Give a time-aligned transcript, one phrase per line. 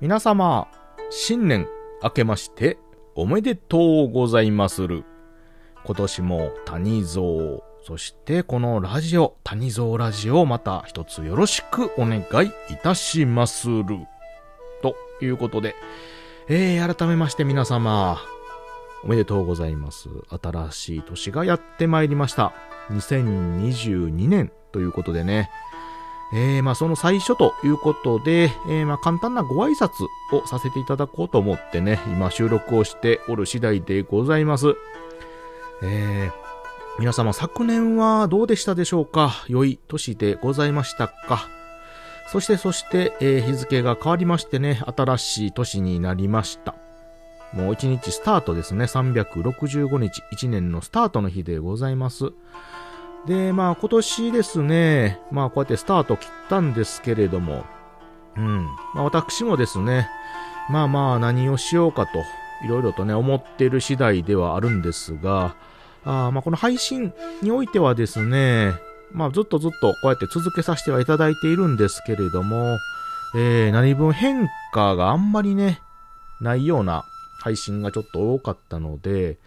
[0.00, 0.68] 皆様、
[1.10, 1.66] 新年
[2.04, 2.78] 明けまして
[3.16, 5.04] おめでとうございまする。
[5.84, 14.06] 今年も谷蔵、そしてこのラジオ、谷蔵ラジオまた一つよろしくお願いいたしまする。
[14.82, 15.74] ということで、
[16.48, 18.20] えー、改めまして皆様、
[19.02, 20.08] おめでとうございます。
[20.40, 22.52] 新しい年がやってまいりました。
[22.92, 25.50] 2022年ということでね、
[26.32, 34.74] えー、まあその最初ということで、えー、まあ簡単なご挨拶をさせていただこうと思ってね、今収録をしておる次第でございます。
[35.82, 39.32] えー、皆様昨年はどうでしたでしょうか？
[39.48, 41.48] 良い年でございましたか？
[42.30, 46.74] そしてそして、えー、日付が変わりましてね、新しい年になりました。
[47.54, 48.84] もう一日スタートですね。
[48.84, 52.32] 365日、一年のスタートの日でございます。
[53.26, 57.64] で、まあ今年ですね、まあこうやってスタート切ったんですけれども、
[58.36, 58.64] うん。
[58.94, 60.08] まあ私もですね、
[60.70, 62.18] まあまあ何をしようかと、
[62.64, 65.56] いろいろとね、思ってる次第ではあるんですが、
[66.04, 68.74] あまあこの配信においてはですね、
[69.12, 72.78] まあずっとずっとこうやって続けさせてはいただいているんですけれども、
[73.34, 75.80] えー、何分変化があんまりね、
[76.40, 77.04] ないような
[77.40, 79.38] 配信がちょっと多かったので、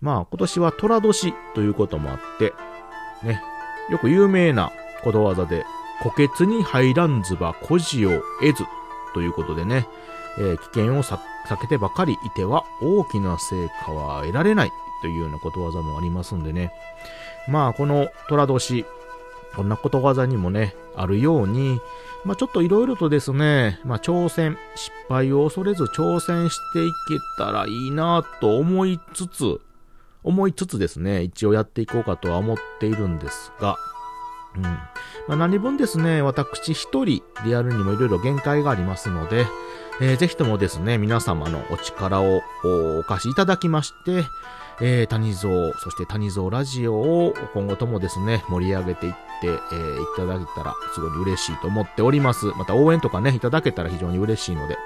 [0.00, 2.52] まあ今年は寅年ということもあって、
[3.24, 3.42] ね、
[3.90, 5.64] よく有名なことわざで、
[6.02, 8.64] 虎穴に入らんずば孤児を得ず
[9.14, 9.86] ということでね、
[10.38, 11.18] えー、危険を避
[11.60, 16.72] けてばかりいては大きな成果は得られないというようなことわざもありますんでね。
[17.48, 18.86] まあ、この虎年、
[19.54, 21.80] こんなことわざにもね、あるように、
[22.24, 29.60] まあちょっといろいろとですね、まあ挑戦、失敗を恐れず挑戦していけたらいいなと思いつつ、
[30.24, 33.76] 思いつつですね、一応やっていこうかとは思っているんですが、
[34.56, 34.62] うん。
[34.62, 34.78] ま
[35.30, 39.46] あ、何分ですね、私一人でやるにもいろいろ限界がありますので、
[40.00, 44.24] えー、ぜひともですね、皆様のお力をお貸しいただきまして、
[44.80, 52.46] えー、谷蔵、そして谷蔵ラジオを今後ともですね、盛り上げていって、えー、いただけたらすごい嬉しいと思っております。
[52.56, 54.76] また応援とかね、いただけたら非常に嬉しいので、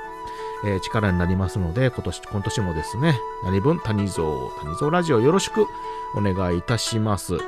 [0.67, 4.25] えー、力になりますので、今年、今年もですね、何分谷蔵、
[4.61, 5.67] 谷蔵ラジオよろしく
[6.17, 7.35] お願いいたします。
[7.35, 7.41] うん。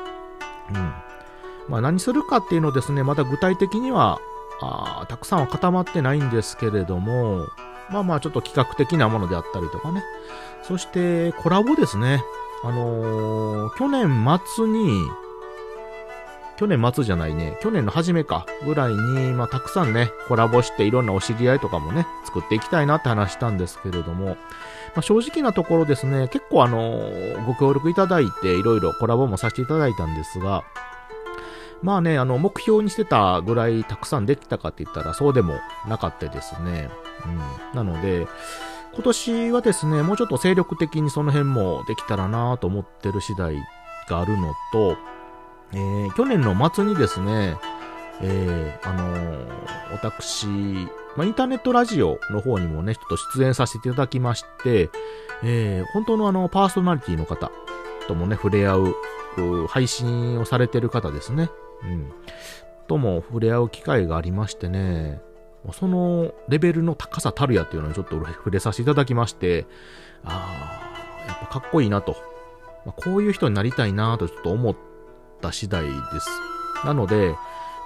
[1.68, 4.20] まあ何するかっていうのですね、まだ具体的には、
[4.60, 7.46] あたくさんは固まってないんですけれども、
[7.90, 10.04] まあまあちょっと企画的なものであったりとかね。
[10.62, 12.22] そしてコラボですね。
[12.64, 15.08] あのー、去年末に、
[16.58, 24.34] 去年末じゃないね、去年の初めか、ぐらいに、まあ、たくさんね、コラボしていろんなお知り合いとかもね、作っていきたいなって話したんですけれども、ま
[24.96, 27.08] あ、正直なところですね、結構あの、
[27.46, 30.64] ご協力いただいて、いろいろコラボもさせていただいたんですが、
[31.80, 35.54] まあね、あの、目標にしてたぐらいたくさんできたかって言ったらそうでも
[35.86, 36.90] なかったですね。
[37.24, 37.76] うん。
[37.76, 38.26] なので、
[38.94, 43.54] 今年はですね、もうちょっと精力的にその辺もできたらなと思ってる次第
[44.08, 44.96] があるのと、
[45.72, 47.56] えー、去年の末にですね、
[48.20, 49.46] えー、あのー、
[49.92, 50.46] 私、
[51.16, 54.90] まあ、インターネットラジオの方にもね、ちょっと出演させていただきまして、
[55.42, 57.50] えー、本当のあの、パーソナリティの方
[58.06, 58.94] ともね、触れ合う、
[59.68, 61.48] 配信をされてる方ですね。
[61.84, 62.12] うん。
[62.88, 65.20] とも触れ合う機会がありましてね、
[65.72, 69.66] そのレベルの高さたるやっていうのにちょっと触れさせていただきまして、
[70.24, 70.80] あ
[71.24, 72.16] あ、やっぱかっこいいなと。
[72.84, 74.76] まあ、こういう人になりたいなとちょっと思っ
[75.38, 75.90] った次第で
[76.20, 76.28] す。
[76.84, 77.34] なので、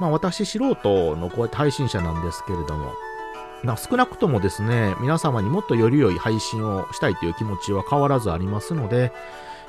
[0.00, 2.92] まあ私素人のこうやって配信者なんですけれども、
[3.62, 9.12] まあ、少なくともですね、皆様にもっとより良い配信をしたいという気持ちは変わらずありますので、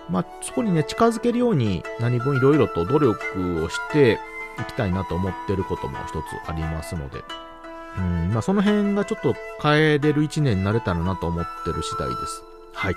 [0.10, 4.20] まあ、そこにね、近づけるように何分いろいろと努力をして
[4.60, 7.24] いきたいなと思ってることも一つありますので、
[7.98, 12.44] うん、まあ、その辺がちょっと変えれる一年になれたらなと思ってる次第です。
[12.74, 12.96] はい。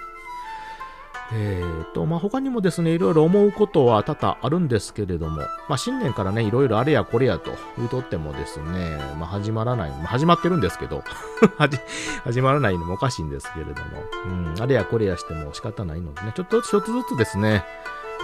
[1.32, 5.38] えーと、まあ、他にもですね、いろいろ思うことは多々あるんですけれども、
[5.69, 11.03] まあ、新年からね、いろいろあれやこれやと言うとってもですね、まあ、始まらない、まあ、始まってるんですけど
[12.24, 17.65] 始まらないのもおかしいんですけれども、うん、あれやこれやしても仕方ないのでね、ちょっと一つずつですね、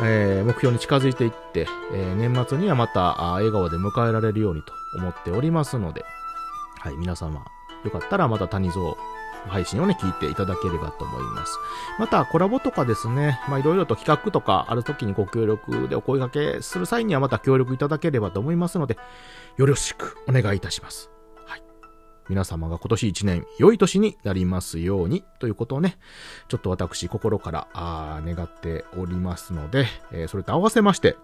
[0.03, 6.05] えー、目標に近づいていって、えー、年末にはまた笑顔で迎えられるようにと思っておりますので、
[6.79, 7.45] はい、皆様、
[7.85, 8.95] よかったらまた谷蔵
[9.49, 11.59] 配信をね、聞いていただければと思います。
[11.99, 18.99] また、コラボとかですね、まあ、いろいろと企画とかある時にご協力でお声掛けする際にはまた協力いただければと思いますので、
[19.57, 21.11] よろしくお願いいたします。
[21.47, 21.63] はい。
[22.29, 25.99] 皆様が今年一年良い年になりますようにということをね、
[26.49, 31.17] ちょっと私心からあ願っておりますので、えー、それと合わせまして、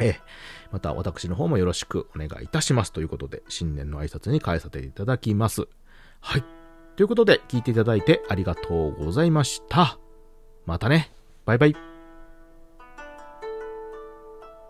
[0.00, 0.14] えー、
[0.72, 5.68] また私の方もよろしくお願いいたしますということで、新年の挨拶に変えさせていただきます。
[6.20, 6.53] はい。
[6.96, 9.98] ということで、聞いていただいてありがとうございました。
[10.66, 11.10] またね。
[11.44, 11.93] バイバイ。